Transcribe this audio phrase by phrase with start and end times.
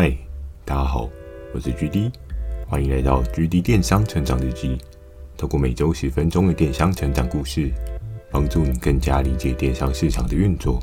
[0.00, 0.16] 嗨，
[0.64, 1.10] 大家好，
[1.52, 2.12] 我是 GD，
[2.68, 4.78] 欢迎来到 GD 电商成长日记。
[5.36, 7.72] 透过每周十分钟的电商成长故事，
[8.30, 10.80] 帮助你更加理解电商市场的运作。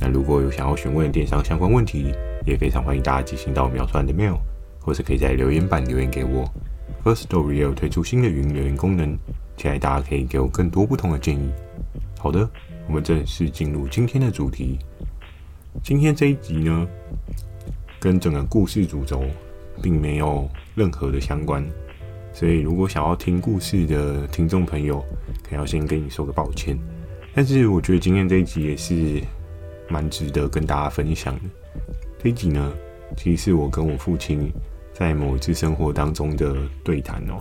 [0.00, 2.12] 那如果有想要询问电商相关问题，
[2.44, 4.40] 也非常欢迎大家寄信到秒算的 mail，
[4.80, 6.44] 或是可以在留言板留言给我。
[7.04, 9.16] First Story 有推出新的语音留言功能，
[9.56, 11.52] 期待大家可以给我更多不同的建议。
[12.18, 12.50] 好的，
[12.88, 14.80] 我们正式进入今天的主题。
[15.84, 16.84] 今天这一集呢，
[18.04, 19.24] 跟整个故事主轴
[19.82, 21.64] 并没有任何的相关，
[22.34, 25.02] 所以如果想要听故事的听众朋友，
[25.42, 26.78] 可要先跟你说个抱歉。
[27.34, 29.22] 但是我觉得今天这一集也是
[29.88, 31.40] 蛮值得跟大家分享的。
[32.22, 32.74] 这一集呢，
[33.16, 34.52] 其实是我跟我父亲
[34.92, 37.40] 在某一次生活当中的对谈哦，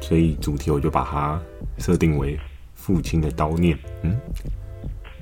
[0.00, 1.42] 所以主题我就把它
[1.78, 2.38] 设定为
[2.76, 3.76] 父亲的叨念。
[4.02, 4.16] 嗯。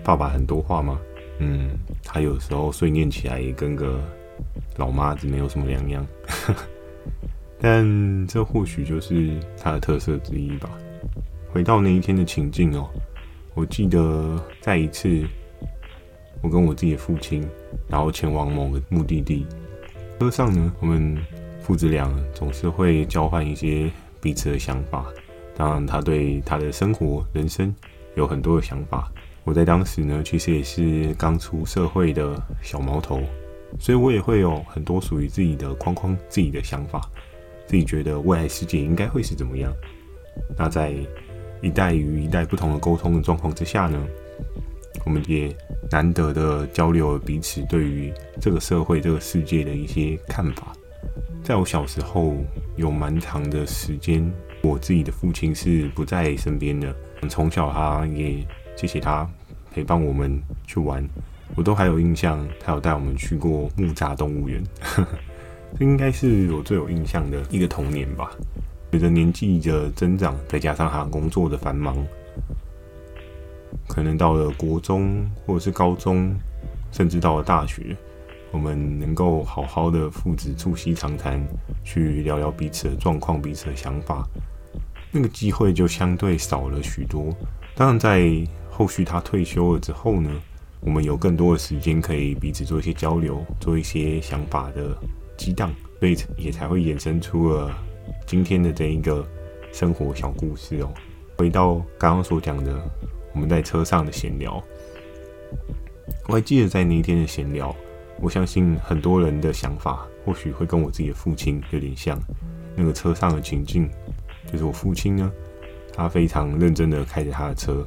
[0.05, 1.01] 爸爸很多话吗？
[1.45, 1.71] 嗯，
[2.05, 4.01] 他有时候碎念起来也跟个
[4.77, 6.07] 老妈子没有什么两样，
[7.59, 10.71] 但这或许就是他的特色之一吧。
[11.53, 12.89] 回到那一天的情境哦，
[13.55, 15.27] 我记得在一次，
[16.43, 17.45] 我跟我自己的父亲，
[17.89, 19.45] 然后前往某个目的地，
[20.21, 21.19] 车上呢，我们
[21.61, 25.05] 父子俩总是会交换一些彼此的想法。
[25.57, 27.75] 当然，他对他的生活、人生
[28.15, 29.11] 有很多的想法。
[29.45, 33.21] 我在当时呢，其实也是刚出社会的小毛头，
[33.81, 37.01] 所以我也会有很多属于自己的框框、自己的想法，
[37.67, 39.73] 自己觉得未来世界应该会是怎么样。
[40.57, 40.95] 那在
[41.61, 44.01] 一代与一代不同的沟通的状况之下呢，
[45.05, 45.53] 我们也
[45.91, 50.73] 难得的交流了彼此对于这个社会、这个世界的一些看法。
[51.43, 52.37] 在我小时候，
[52.77, 54.33] 有蛮长的时间，
[54.63, 56.95] 我自己的父亲是不在身边的，
[57.29, 58.47] 从小他也。
[58.77, 59.29] 谢谢他
[59.73, 61.09] 陪伴我们去玩，
[61.55, 64.63] 我都还有印象，他有带我们去过木栅动物园，
[65.79, 68.31] 这应该是我最有印象的一个童年吧。
[68.91, 71.97] 随着年纪的增长，再加上他工作的繁忙，
[73.89, 76.35] 可能到了国中或者是高中，
[76.91, 77.97] 甚至到了大学，
[78.51, 81.43] 我们能够好好的父子促膝长谈，
[81.83, 84.29] 去聊聊彼此的状况、彼此的想法，
[85.11, 87.35] 那个机会就相对少了许多。
[87.75, 88.21] 当然，在
[88.75, 90.31] 后续他退休了之后呢，
[90.81, 94.97] 我们有更多的时间可以彼此做一些交流，做一些想法的
[95.37, 97.71] 激荡，所以也才会衍生出了
[98.27, 99.25] 今天的这一个
[99.73, 100.91] 生活小故事哦。
[101.37, 102.83] 回到刚刚所讲的，
[103.35, 104.61] 我们在车上的闲聊，
[106.29, 107.77] 我还记得在那一天的闲聊，
[108.21, 112.19] 我相信很多人的想法或许会跟我自己的父亲有点像。
[112.75, 113.87] 那个车上的情境，
[114.51, 115.31] 就是我父亲呢，
[115.93, 117.87] 他非常认真的开着他的车。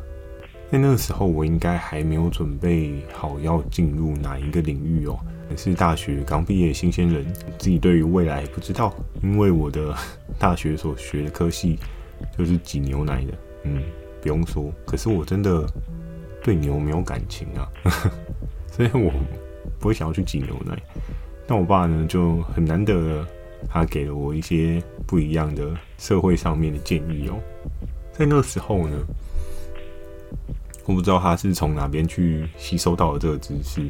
[0.71, 5.17] 在那个时候，我应该还没有准备好要进入哪一个领域哦，
[5.49, 7.25] 也是大学刚毕业的新鲜人，
[7.57, 9.95] 自己对于未来不知道，因为我的
[10.39, 11.79] 大学所学的科系
[12.37, 13.33] 就是挤牛奶的，
[13.63, 13.81] 嗯，
[14.21, 15.65] 不用说，可是我真的
[16.43, 17.69] 对牛没有感情啊，
[18.71, 19.13] 所以我
[19.79, 20.77] 不会想要去挤牛奶。
[21.47, 23.23] 但我爸呢，就很难得，
[23.69, 27.37] 他给了我一些不一样的社会上面的建议哦，
[28.11, 28.97] 在那个时候呢。
[30.85, 33.89] 我不知道他是从哪边去吸收到了这个知识，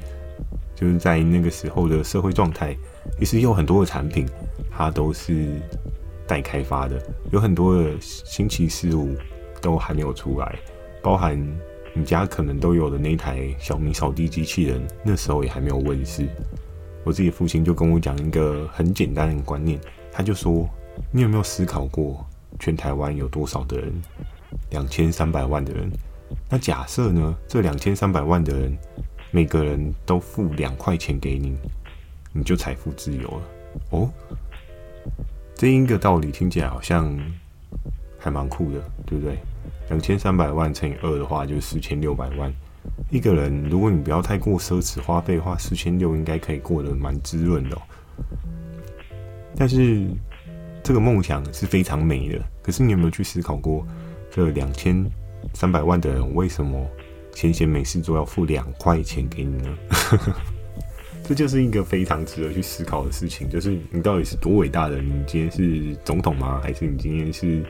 [0.73, 2.75] 就是在那个时候的社会状态，
[3.19, 4.25] 其实有很多的产品，
[4.72, 5.61] 它都是
[6.25, 7.01] 待开发的，
[7.31, 9.13] 有很多的新奇事物
[9.61, 10.55] 都还没有出来，
[11.03, 11.38] 包含
[11.94, 16.25] 你家可能都有的那台小米扫地机器人，那时候也还没有问世。
[17.03, 19.79] 我自己父亲就跟我讲一个很简单的观念，
[20.11, 20.67] 他就说
[21.11, 22.25] ：“你有没有思考过，
[22.57, 23.94] 全台湾有多少的人？
[24.69, 25.91] 两千三百万的人。”
[26.50, 27.35] 那假设呢？
[27.47, 28.78] 这两千三百万的人，
[29.31, 31.57] 每个人都付两块钱给你，
[32.31, 33.41] 你就财富自由了
[33.90, 34.09] 哦。
[35.56, 37.18] 这一个道理听起来好像
[38.19, 39.38] 还蛮酷的，对不对？
[39.90, 42.53] 两千三百万乘以二的话，就是四千六百万。
[43.09, 47.78] 一个人，如果你不要太过奢侈花费的话，四千六应该可以过得蛮滋润的。
[49.55, 50.08] 但是
[50.84, 53.85] 这个梦想是非常美的，可是你有没有去思考过
[54.31, 55.03] 这两千？
[55.53, 56.85] 三百万的人为什么
[57.33, 59.77] 闲闲没事做要付两块钱给你呢？
[61.27, 65.01] 这就是一个非常值得去思考的事情，就是你到底是多伟大的？
[65.01, 66.61] 你今天是总统吗？
[66.61, 67.63] 还是你今天是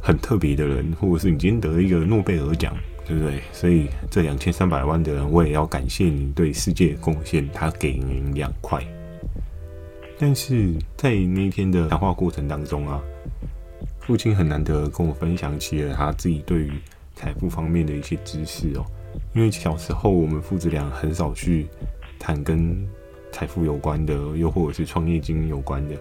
[0.00, 0.90] 很特别的人？
[0.92, 2.74] 或者是你今天得了一个诺贝尔奖，
[3.06, 3.42] 对不对？
[3.52, 7.46] 所以这两千三百万的人，我也要感谢你对世界的贡献。
[7.52, 8.82] 他给您两块，
[10.18, 12.98] 但是在那一天的谈话过程当中啊，
[14.00, 16.72] 父亲很难得跟我分享起了他自己对于。
[17.16, 18.84] 财富方面的一些知识哦，
[19.34, 21.66] 因为小时候我们父子俩很少去
[22.18, 22.76] 谈跟
[23.32, 25.94] 财富有关的，又或者是创业经有关的。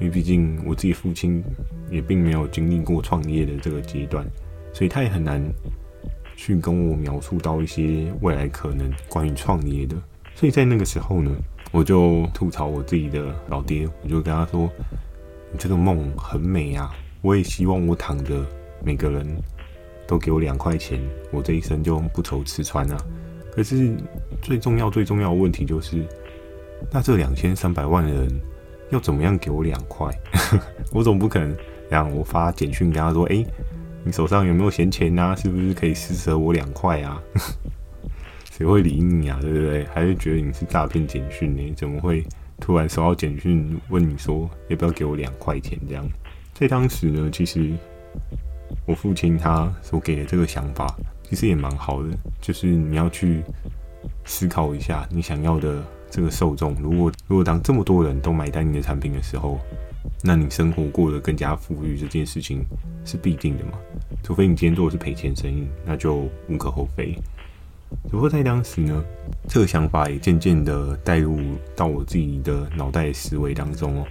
[0.00, 1.44] 因为毕竟我自己父亲
[1.90, 4.26] 也并没有经历过创业的这个阶段，
[4.72, 5.40] 所以他也很难
[6.34, 9.94] 去跟我描述到一些未来可能关于创业的。
[10.34, 11.30] 所以在那个时候呢，
[11.70, 14.68] 我就吐槽我自己的老爹，我就跟他说
[15.52, 16.90] ：“你这个梦很美啊，
[17.20, 18.44] 我也希望我躺着，
[18.82, 19.26] 每个人
[20.06, 21.00] 都给我两块钱，
[21.30, 22.96] 我这一生就不愁吃穿啊。
[23.52, 23.94] 可是
[24.40, 26.04] 最重要、最重要的问题就是，
[26.90, 28.28] 那这两千三百万人。”
[28.92, 30.06] 要怎么样给我两块？
[30.92, 31.56] 我总不可能
[31.88, 33.42] 让我发简讯跟他说：“哎、
[34.04, 35.34] 你手上有没有闲钱啊？
[35.34, 37.18] 是不是可以施舍我两块啊？”
[38.52, 39.38] 谁会理你啊？
[39.40, 39.86] 对不对？
[39.94, 41.72] 还是觉得你是诈骗简讯呢？
[41.74, 42.22] 怎么会
[42.60, 45.78] 突然收到简讯问你说要不要给我两块钱？
[45.88, 46.06] 这样
[46.52, 47.72] 在当时呢，其实
[48.86, 52.08] 我父亲他所给的这个想法其实也蛮好的，
[52.40, 53.42] 就是你要去
[54.24, 55.82] 思考一下你想要的。
[56.14, 59.58] 这个受众，如果如果当这么多人都买单你的产品的时候，
[60.22, 62.62] 那你生活过得更加富裕，这件事情
[63.02, 63.78] 是必定的嘛？
[64.22, 67.14] 除非你今天做的是赔钱生意，那就无可厚非。
[68.04, 69.02] 只不过在当时呢，
[69.48, 71.40] 这个想法也渐渐的带入
[71.74, 74.06] 到我自己的脑袋思维当中哦，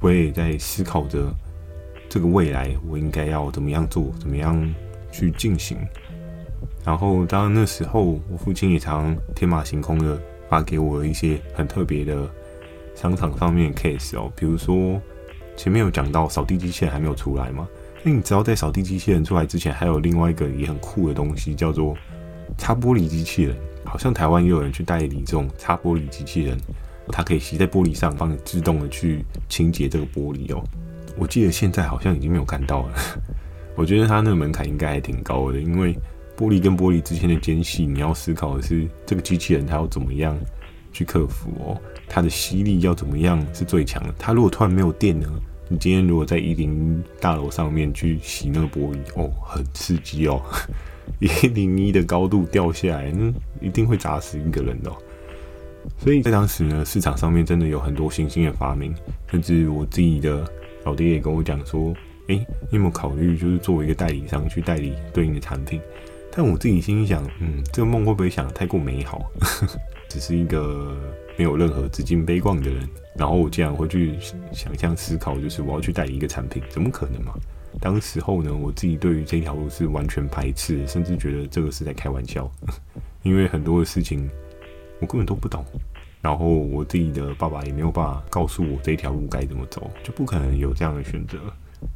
[0.00, 1.30] 我也在思考着
[2.08, 4.74] 这个未来我应该要怎么样做，怎么样
[5.10, 5.78] 去进行。
[6.84, 10.20] 然后当然那时候，我父亲也常天马行空的。
[10.48, 12.30] 发给我一些很特别的
[12.94, 15.02] 商场上面的 case 哦，比如说
[15.56, 17.66] 前面有讲到扫地机器人还没有出来嘛？
[18.04, 21.96] 那你知道在扫地机器人出来之前，还有另外一个也很酷的东西，叫做
[22.56, 23.56] 擦玻璃机器人。
[23.84, 26.56] 好像台湾也有人去代理这种擦玻璃机器人，
[27.08, 30.62] 它可以吸在玻璃上，帮你自动的去清洁这个玻璃哦。
[31.16, 32.94] 我记得现在好像已经没有看到了。
[33.76, 35.96] 我觉得它那个门槛应该还挺高的，因为。
[36.38, 40.36] 玻璃跟玻璃之间的间隙，你要思考的是这个机器人它要怎么样
[40.92, 44.14] 去克服哦，它的吸力要怎么样是最强的？
[44.18, 45.26] 它如果突然没有电呢？
[45.66, 50.42] 你今天如果在一零大楼上面去洗那个玻璃哦，很刺激哦，
[51.20, 53.32] 一零一的高度掉下来，那
[53.66, 54.92] 一定会砸死一个人的。
[55.96, 58.94] 所以在当时呢，市场上面真的有很多新兴的发明，
[59.30, 60.46] 甚至我自己的
[60.86, 61.92] 老爹也跟我讲说
[62.28, 62.36] ：“诶，
[62.70, 65.80] 你有没有考虑就是作为一个代理商去代理对应的产品？”
[66.30, 69.28] 但我自己心里想，嗯，这个梦会不会想得太过美好？
[70.08, 70.96] 只是一个
[71.36, 74.14] 没有任何资金背景的人，然后我竟然会去
[74.52, 77.34] 想象思考，就是我要去代理一个产品，怎么可能嘛？
[77.80, 82.48] 当时候呢，我自己对于这条路是完全排斥，甚至觉得这个是在开玩笑，
[83.24, 84.30] 因为很多的事情
[85.00, 85.64] 我根本都不懂，
[86.26, 91.38] 然后我自己的爸爸也没有办法告诉我这条路该怎么走，就不可能有这样的选择。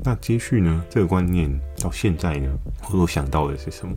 [0.04, 1.50] 那接续呢，这个观念
[1.82, 2.48] 到现在呢，
[2.84, 3.92] 我所想到的是什么？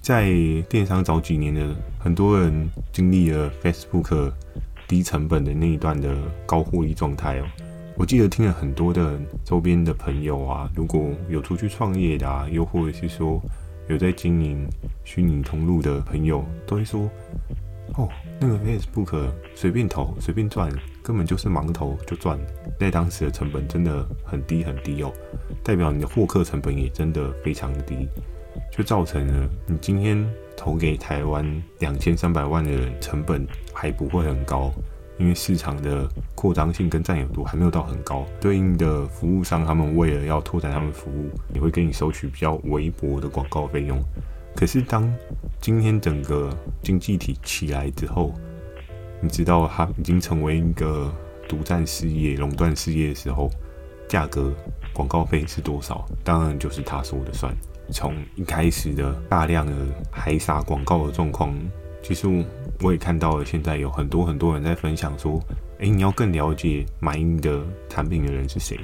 [0.00, 0.32] 在
[0.66, 4.32] 电商早几年的很多人经历了 Facebook
[4.86, 6.16] 低成本的那一段的
[6.46, 7.44] 高获利状态哦。
[7.98, 13.38] 我记得听了很多的周边的朋友啊，如果有出去创业的啊，又或者是说
[13.90, 14.66] 有在经营
[15.04, 17.10] 虚拟通路的朋友，都会说：
[17.96, 18.08] 哦，
[18.40, 20.70] 那个 Facebook 随便投随便赚，
[21.02, 22.38] 根本就是盲投就赚。
[22.78, 25.12] 在当时的成本真的很低很低哦，
[25.64, 28.08] 代表你的获客成本也真的非常低。
[28.72, 34.72] 就造成了你今天投给台湾两千三百万的人，成本还不会很高，
[35.16, 38.26] 因为市场的扩张性跟占有度还没有到很高。
[38.40, 44.02] 对应的服务商，他们为了要拓展他们服务，也会给你收取比较微薄的广告费用。
[44.58, 45.08] 可是当
[45.60, 48.34] 今天整个经济体起来之后，
[49.20, 51.14] 你知道它已经成为一个
[51.48, 53.48] 独占事业、垄断事业的时候，
[54.08, 54.52] 价格
[54.92, 56.04] 广告费是多少？
[56.24, 57.54] 当然就是他说的算。
[57.92, 59.72] 从一开始的大量的
[60.10, 61.54] 海撒广告的状况，
[62.02, 62.26] 其实
[62.80, 65.40] 我也看到了，现在有很多很多人在分享说
[65.78, 68.76] ：“诶，你要更了解买你的产品的人是谁，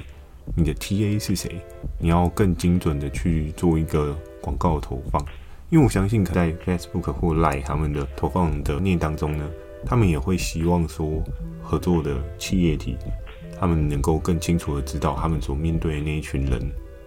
[0.55, 1.59] 你的 TA 是谁，
[1.99, 5.21] 你要更精准的去做一个广告投放。”
[5.69, 9.49] 因为我相信，在 Facebook 或 Line 他们的投放的念当中呢，
[9.85, 11.23] 他们也会希望说，
[11.61, 12.97] 合作的企业体，
[13.59, 16.61] 他们能够更清楚的知道他们所面对的那一群人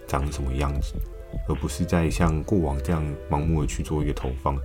[0.07, 0.93] 长什么样子。
[1.47, 4.55] 而不是在像过往这样盲目的去做一个投放，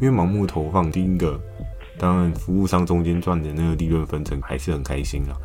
[0.00, 1.40] 因为盲目投放，第一个，
[1.98, 5.36] 当然服务商中间赚的那个利润分成还是很开心啦。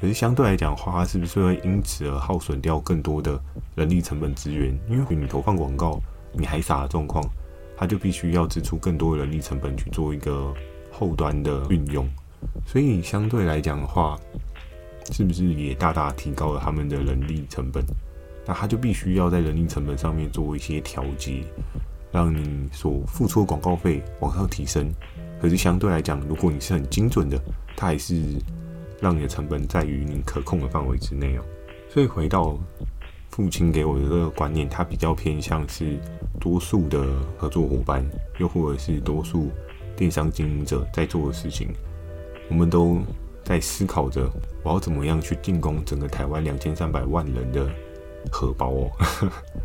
[0.00, 3.40] 可是相对来讲的话，是不是会因此而耗损掉更多的
[3.74, 4.72] 人力成本资源？
[4.88, 6.00] 因为你投放广告，
[6.32, 7.24] 你还傻的状况，
[7.80, 10.52] 它就必须要支出更多的人力成本去做一个
[10.92, 12.06] 后端的运用，
[12.66, 14.20] 所以相对来讲的话，
[15.10, 17.82] 是不是也大大提高了他们的人力成本？
[18.46, 21.42] 那他就必须要在人力成本上面做一些调节，
[22.12, 24.92] 让你所付出的广告费往上提升，
[25.40, 27.40] 可是相对来讲，如果你是很精准的，
[27.74, 28.22] 它还是
[29.00, 31.42] 让你的成本在于你可控的范围之内哦。
[31.88, 32.58] 所以回到
[33.30, 35.98] 父亲给我的这个观念，他比较偏向是
[36.38, 37.06] 多数的
[37.38, 38.04] 合作伙伴，
[38.38, 39.50] 又或者是多数
[39.96, 41.68] 电商经营者在做的事情，
[42.48, 42.98] 我们都
[43.44, 44.30] 在思考着
[44.62, 47.70] 我要怎么样去进攻整个台湾两千三百万人的
[48.30, 48.90] 荷包哦。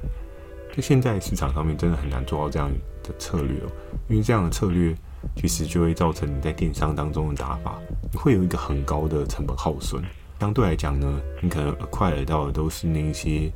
[0.74, 2.70] 就现在市场上面真的很难做到这样
[3.02, 3.72] 的策略哦，
[4.10, 4.96] 因为这样的策略。
[5.36, 7.82] 其实就会造成你在电商当中的打法，
[8.14, 10.00] 你会有一个很高的成本耗损。
[10.40, 13.52] 相对来讲呢，你可能快得到的都是那些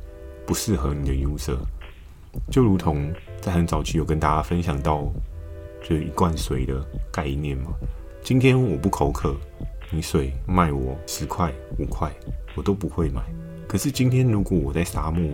[0.46, 1.56] 不适合你的 use。
[2.50, 5.04] 就如同在很早期有跟大家分享到，
[5.82, 7.70] 就一罐水的概念嘛。
[8.22, 9.36] 今天我不口渴，
[9.90, 12.10] 你水卖我十块五块，
[12.54, 13.22] 我都不会买。
[13.68, 15.30] 可是今天如果我在沙漠，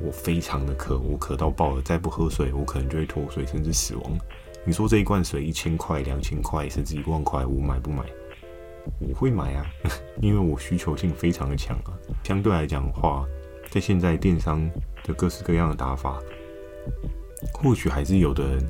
[0.00, 4.18] 我非常的渴，我渴到爆了，再不喝水，我可能就会脱水甚至死亡。
[4.64, 8.04] 你说这一罐水一千块、两千块，甚至一万块，我买不买？
[9.00, 9.66] 我会买啊，
[10.20, 11.92] 因为我需求性非常的强啊。
[12.24, 13.26] 相对来讲的话，
[13.70, 14.68] 在现在电商
[15.04, 16.18] 的各式各样的打法，
[17.52, 18.68] 或许还是有的人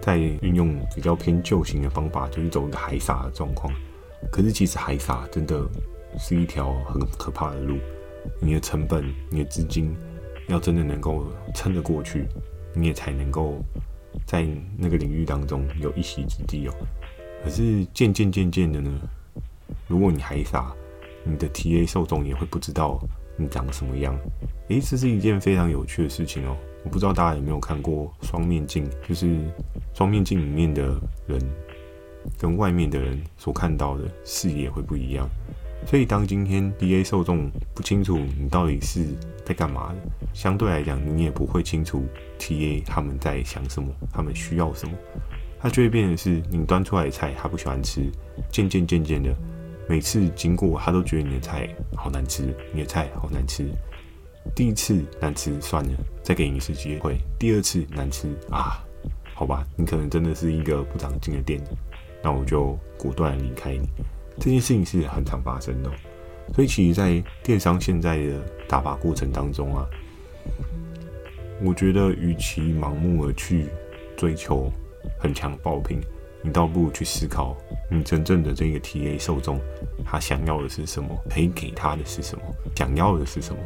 [0.00, 3.72] 在运用比较偏旧型的方法，就是走一个海撒的状况。
[4.30, 5.64] 可是其实海撒真的
[6.18, 7.78] 是一条很可怕的路，
[8.40, 9.94] 你的成本、你的资金
[10.48, 12.26] 要真的能够撑得过去，
[12.74, 13.62] 你也才能够。
[14.24, 14.46] 在
[14.78, 16.72] 那个领域当中有一席之地哦，
[17.42, 18.88] 可是渐渐渐渐的呢，
[19.86, 20.72] 如果你还傻，
[21.24, 23.00] 你的 TA 受众也会不知道
[23.36, 24.18] 你长什么样。
[24.68, 26.56] 诶，这是一件非常有趣的事情哦。
[26.84, 29.38] 我不知道大家有没有看过双面镜，就是
[29.94, 31.40] 双面镜里面的人
[32.38, 35.28] 跟外面的人所看到的视野会不一样。
[35.86, 39.04] 所以，当今天 TA 受众不清楚你到底是
[39.44, 42.02] 在干嘛的，相对来讲，你也不会清楚
[42.38, 44.94] TA 他们在想什么，他们需要什么，
[45.60, 48.10] 他就会变成是你端出来的菜他不喜欢吃，
[48.50, 49.34] 渐渐渐渐的，
[49.88, 53.66] 每次经过他都觉得你的菜好难吃，你的菜好难吃。
[54.54, 55.90] 第一次难吃算了，
[56.22, 57.16] 再给你一次机会。
[57.38, 58.84] 第二次难吃啊，
[59.34, 61.60] 好吧，你可能真的是一个不长进的店，
[62.22, 63.88] 那我就果断离开你。
[64.38, 65.90] 这件事情是很常发生的，
[66.54, 69.86] 所以其实，在电商现在的打法过程当中啊，
[71.62, 73.66] 我觉得与其盲目的去
[74.16, 74.70] 追求
[75.18, 76.00] 很强爆品，
[76.44, 77.56] 你倒不如去思考
[77.90, 79.58] 你真正的这个 TA 受众，
[80.04, 82.44] 他想要的是什么，可以给他的是什么，
[82.76, 83.60] 想要的是什么，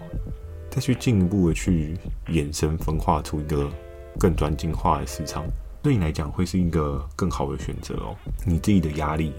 [0.70, 1.96] 再去进一步的去
[2.28, 3.68] 衍生分化出一个
[4.16, 5.44] 更专精化的市场。
[5.82, 8.14] 对你来讲会是一个更好的选择哦。
[8.44, 9.32] 你自己的压力，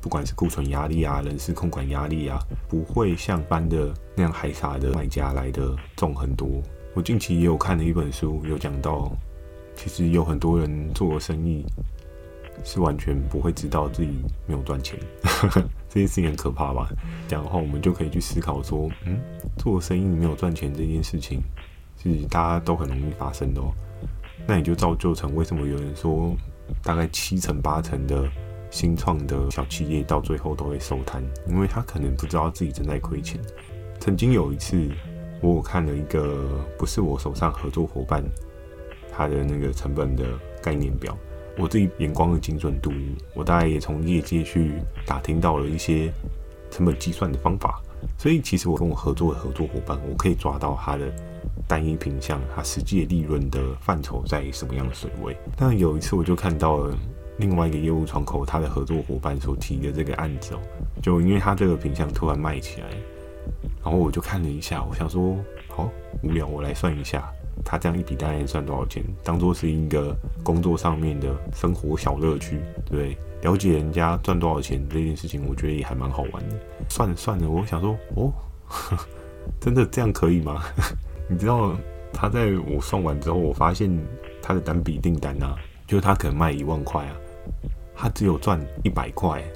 [0.00, 2.38] 不管是库存压力啊、人事控管压力啊，
[2.68, 6.62] 不会像般的那样海撒的卖家来的重很多。
[6.94, 9.10] 我近期也有看了一本书，有讲到，
[9.74, 11.64] 其实有很多人做生意
[12.64, 14.10] 是完全不会知道自己
[14.46, 14.98] 没有赚钱，
[15.88, 16.88] 这件事情很可怕吧？
[17.28, 19.18] 这样的话，我们就可以去思考说，嗯，
[19.56, 21.40] 做生意没有赚钱这件事情，
[22.02, 23.72] 是大家都很容易发生的哦。
[24.46, 26.34] 那也就造就成为什么有人说，
[26.82, 28.28] 大概七成八成的
[28.70, 33.40] 新创的小企业到最后都会收摊，因为他可能不知道自己正在亏钱。
[33.98, 34.76] 曾经有一次，
[35.40, 38.22] 我有看了一个不是我手上合作伙伴
[39.10, 40.24] 他的那个成本的
[40.62, 41.16] 概念表，
[41.56, 42.92] 我自己眼光的精准度，
[43.34, 44.72] 我大概也从业界去
[45.06, 46.12] 打听到了一些
[46.70, 47.80] 成本计算的方法，
[48.18, 51.12] 所以其实我跟我合作的合作伙伴，我可以抓到他的。
[51.68, 55.36] 单一品项，它实际的利润的范畴在什么样的水位？
[55.56, 56.96] 但有一次我就看到了
[57.38, 60.60] 另外一个业务窗口，他的合作伙伴所提的这个案子哦，
[61.02, 62.86] 就因为他这个品项突然卖起来，
[63.82, 65.36] 然后我就看了一下，我想说，
[65.68, 65.90] 好
[66.22, 67.28] 无聊，我来算一下，
[67.68, 73.18] 他这样一笔单赚多少钱，当做是一个工作上面的生活小乐趣，对不对？
[73.42, 76.56] 了解人家赚多少钱这件事情，我觉得也还蛮好玩的。
[76.88, 78.32] 算了算了，我想说，哦，
[79.60, 80.62] 真的这样可以吗？
[81.28, 81.76] 你知道
[82.12, 83.90] 他在我算完之后，我发现
[84.40, 85.56] 他的单笔订单啊，
[85.88, 87.16] 就是他可能卖一万块啊，
[87.96, 89.42] 他只有赚一百块。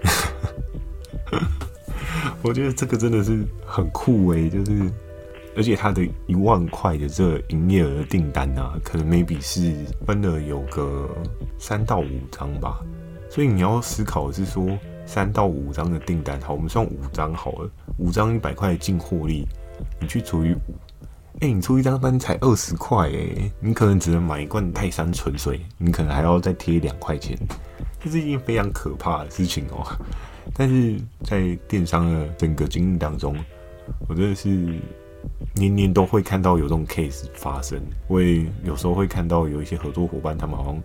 [2.42, 4.90] 我觉得这个真的是很酷诶，就是
[5.56, 9.74] 而且他的一万块的这营业额订单啊，可能 maybe 是
[10.06, 11.08] 分了有个
[11.58, 12.80] 三到五张吧。
[13.28, 14.66] 所以你要思考的是说，
[15.06, 19.46] 三到五张的订单，好，我们算五张好了，五张一百块的净获利，
[20.00, 20.58] 你去除以五。
[21.40, 27.38] 哎、你出一张单才二十块哎，你可能只能买一罐泰山纯水，你可能还要再贴两块钱，
[27.98, 29.86] 这是一件非常可怕的事情哦。
[30.52, 33.34] 但是在电商的整个经历当中，
[34.08, 34.78] 我真的是
[35.54, 37.80] 年年都会看到有这种 case 发生。
[38.08, 40.82] 我也有时候会看到有一些合作伙伴，他们好像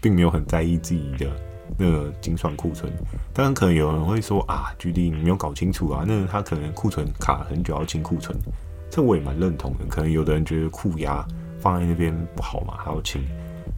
[0.00, 1.30] 并没有很在意自己的
[1.78, 2.92] 那个精算库存。
[3.32, 8.36] 当然，可能有人会说啊，GD 你没有搞清楚啊，那他可能库存卡很久要清库存，
[8.90, 9.84] 这我也蛮认同的。
[9.88, 11.26] 可能有的人觉得库压
[11.58, 13.22] 放在那边不好嘛，还要清。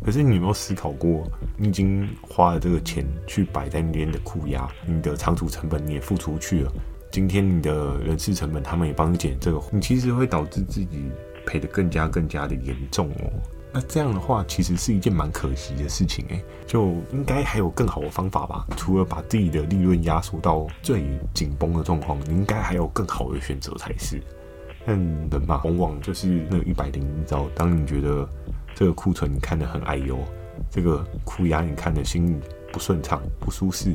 [0.04, 1.24] 可是你有没有思考过，
[1.56, 6.72] 你已经花了这个钱去摆在那边的库压，你的仓储成本你也付出去了。
[7.10, 11.10] 今天你的人事成本，他们也帮你减这个，你其实会导致自己
[11.46, 13.32] 赔得更加更加的严重哦。
[13.72, 18.66] 那这样的话，其实是一件蛮可惜的事情诶，就应该还有更好的方法吧？
[18.76, 24.22] 除了把自己的利润压缩到最紧绷的状况，你应该还有更好的选择才是。
[24.86, 27.46] 但人嘛，往往就是那一百零一招。
[27.54, 28.26] 当你觉得
[28.74, 30.18] 这个库存你看得很哎呦，
[30.70, 32.40] 这个库压你看得心里
[32.72, 33.94] 不顺畅、不舒适。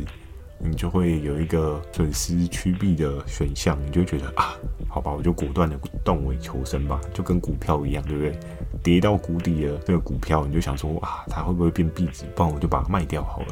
[0.59, 4.55] 你就会有一个损失趋避的选项，你就觉得啊，
[4.87, 8.39] 好吧，我就果断的断尾求生吧，就跟股票一样，对不对？
[8.81, 12.25] 跌到谷底了，这个股票你就想说啊，它会不会变壁纸？
[12.35, 13.47] 不然我就把它卖掉好了，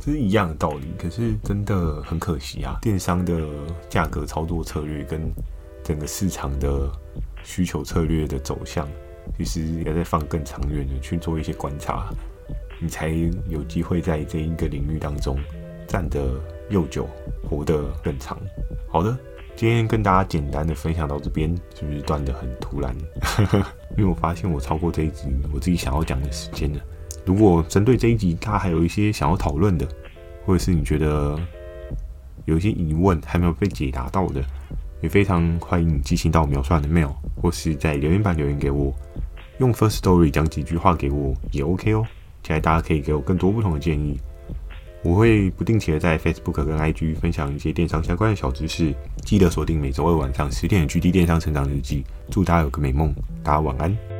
[0.00, 0.92] 这是一样的道理。
[0.98, 3.40] 可是真的很可惜啊，电商的
[3.88, 5.30] 价格操作策略跟
[5.82, 6.90] 整个市场的
[7.42, 8.86] 需求策略的走向，
[9.38, 12.10] 其实要再放更长远的去做一些观察，
[12.78, 13.08] 你才
[13.48, 15.38] 有机会在这一个领域当中。
[15.90, 17.04] 站得又久，
[17.42, 18.38] 活得更长。
[18.88, 19.18] 好的，
[19.56, 22.94] 今天跟大家简单的分享到这边，是不是断得很突然？
[23.98, 26.80] 因为我发现我超过这一集我自己想要讲的时间了。
[27.24, 29.84] 如果针对这一集，大家还有一些想要讨论的，
[30.46, 31.36] 或者是你觉得
[32.44, 34.40] 有一些疑问还没有被解答到的，
[35.00, 38.94] 也非常欢迎你寄信到描述栏的 mail，或是在留言板留言给我，
[39.58, 42.06] 用 First Story 讲几句话给我也 OK 哦。
[42.44, 44.16] 期待大家可以给我更多不同的建议。
[45.02, 52.04] 我会不定期的在 Facebook 跟 IG 分享一些电商相关的小知识，记得锁定每周二晚上十点的 GD 电商成长日记。
[52.30, 54.19] 祝大家有个美梦，大家晚安。